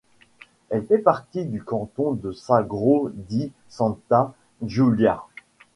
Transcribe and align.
Elle 0.71 0.87
fait 0.87 0.97
partie 0.97 1.45
du 1.45 1.61
Canton 1.63 2.13
de 2.13 2.31
Sagro-di-Santa-Giulia. 2.31 5.21